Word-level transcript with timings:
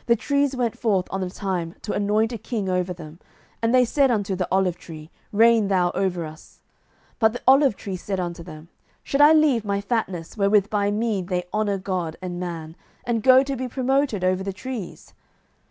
07:009:008 0.00 0.06
The 0.08 0.16
trees 0.16 0.56
went 0.56 0.78
forth 0.78 1.06
on 1.10 1.22
a 1.22 1.30
time 1.30 1.74
to 1.80 1.94
anoint 1.94 2.34
a 2.34 2.36
king 2.36 2.68
over 2.68 2.92
them; 2.92 3.18
and 3.62 3.74
they 3.74 3.86
said 3.86 4.10
unto 4.10 4.36
the 4.36 4.46
olive 4.52 4.76
tree, 4.76 5.10
Reign 5.32 5.68
thou 5.68 5.90
over 5.94 6.26
us. 6.26 6.60
07:009:009 7.14 7.14
But 7.20 7.32
the 7.32 7.42
olive 7.48 7.74
tree 7.74 7.96
said 7.96 8.20
unto 8.20 8.42
them, 8.42 8.68
Should 9.02 9.22
I 9.22 9.32
leave 9.32 9.64
my 9.64 9.80
fatness, 9.80 10.36
wherewith 10.36 10.68
by 10.68 10.90
me 10.90 11.22
they 11.22 11.44
honour 11.54 11.78
God 11.78 12.18
and 12.20 12.38
man, 12.38 12.76
and 13.04 13.22
go 13.22 13.42
to 13.42 13.56
be 13.56 13.66
promoted 13.66 14.22
over 14.22 14.42
the 14.42 14.52
trees? 14.52 15.14